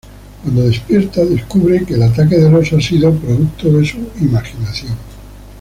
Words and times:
Cuando 0.41 0.63
despierta, 0.63 1.23
descubre 1.23 1.85
que 1.85 1.93
el 1.93 2.01
ataque 2.01 2.37
del 2.39 2.55
oso 2.55 2.75
ha 2.77 2.81
sido 2.81 3.13
producto 3.13 3.71
de 3.71 3.85
su 3.85 3.99
imaginación. 4.19 4.97